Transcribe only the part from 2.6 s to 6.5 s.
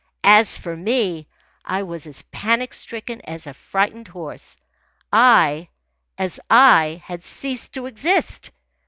stricken as a frightened horse. I, as